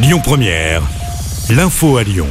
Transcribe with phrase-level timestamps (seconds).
[0.00, 0.82] Lyon Première,
[1.50, 2.28] l'info à Lyon.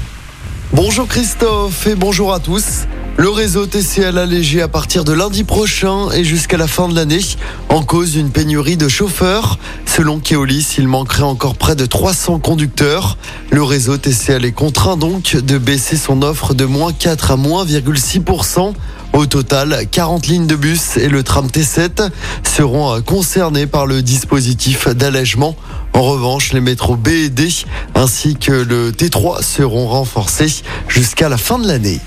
[0.72, 2.88] Bonjour Christophe et bonjour à tous.
[3.18, 7.20] Le réseau TCL allégé à partir de lundi prochain et jusqu'à la fin de l'année
[7.68, 9.60] en cause une pénurie de chauffeurs.
[9.98, 13.18] Selon Keolis, il manquerait encore près de 300 conducteurs.
[13.50, 17.66] Le réseau TCL est contraint donc de baisser son offre de moins 4 à moins
[17.66, 18.74] 0,6%.
[19.14, 22.12] Au total, 40 lignes de bus et le tram T7
[22.44, 25.56] seront concernés par le dispositif d'allègement.
[25.94, 27.50] En revanche, les métros B et D
[27.96, 32.00] ainsi que le T3 seront renforcés jusqu'à la fin de l'année.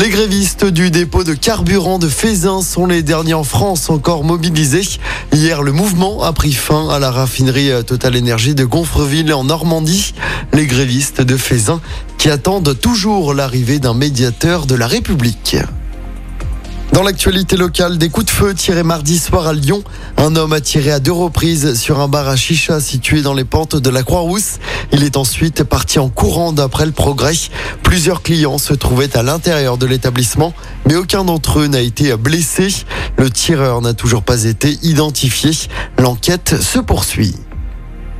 [0.00, 4.88] Les grévistes du dépôt de carburant de Fézin sont les derniers en France encore mobilisés.
[5.30, 10.14] Hier, le mouvement a pris fin à la raffinerie Total Énergie de Gonfreville en Normandie.
[10.54, 11.82] Les grévistes de Fézin
[12.16, 15.56] qui attendent toujours l'arrivée d'un médiateur de la République.
[16.92, 19.84] Dans l'actualité locale, des coups de feu tirés mardi soir à Lyon.
[20.16, 23.44] Un homme a tiré à deux reprises sur un bar à chicha situé dans les
[23.44, 24.58] pentes de la Croix-Rousse.
[24.92, 27.34] Il est ensuite parti en courant d'après le progrès.
[27.84, 30.52] Plusieurs clients se trouvaient à l'intérieur de l'établissement,
[30.86, 32.68] mais aucun d'entre eux n'a été blessé.
[33.16, 35.52] Le tireur n'a toujours pas été identifié.
[35.96, 37.36] L'enquête se poursuit.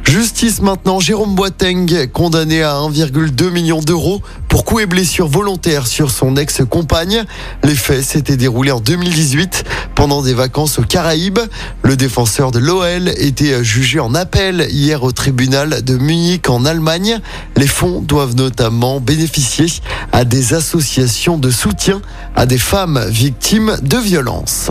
[0.04, 6.10] Justice maintenant, Jérôme Boateng, condamné à 1,2 million d'euros pour coups et blessures volontaires sur
[6.10, 7.24] son ex-compagne.
[7.62, 11.38] Les faits s'étaient déroulés en 2018 pendant des vacances aux Caraïbes.
[11.84, 17.20] Le défenseur de l'OL était jugé en appel hier au tribunal de Munich en Allemagne.
[17.56, 19.66] Les fonds doivent notamment bénéficier
[20.12, 22.02] à des associations de soutien
[22.34, 24.70] à des femmes victimes de violences.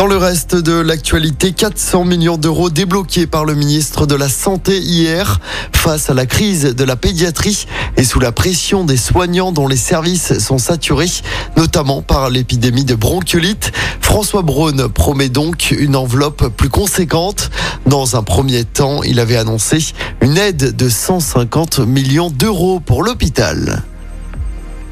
[0.00, 4.78] Dans le reste de l'actualité, 400 millions d'euros débloqués par le ministre de la Santé
[4.78, 5.40] hier
[5.76, 7.66] face à la crise de la pédiatrie
[7.98, 11.10] et sous la pression des soignants dont les services sont saturés,
[11.58, 13.72] notamment par l'épidémie de bronchiolite.
[14.00, 17.50] François Braun promet donc une enveloppe plus conséquente.
[17.84, 19.84] Dans un premier temps, il avait annoncé
[20.22, 23.82] une aide de 150 millions d'euros pour l'hôpital.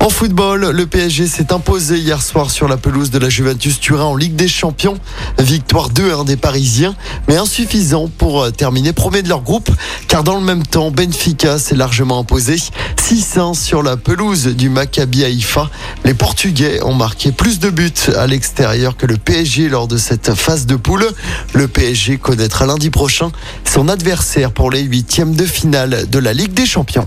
[0.09, 4.05] En football, le PSG s'est imposé hier soir sur la pelouse de la Juventus Turin
[4.05, 4.97] en Ligue des Champions.
[5.39, 6.97] Victoire 2-1 des Parisiens,
[7.29, 9.71] mais insuffisant pour terminer premier de leur groupe,
[10.09, 12.57] car dans le même temps, Benfica s'est largement imposé
[12.97, 15.69] 6-1 sur la pelouse du Maccabi Haïfa.
[16.07, 20.35] Les Portugais ont marqué plus de buts à l'extérieur que le PSG lors de cette
[20.35, 21.07] phase de poule.
[21.53, 23.31] Le PSG connaîtra lundi prochain
[23.71, 27.07] son adversaire pour les huitièmes de finale de la Ligue des Champions.